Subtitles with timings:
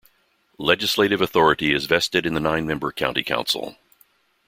[0.57, 3.75] Legislative authority is vested in the nine-member county council.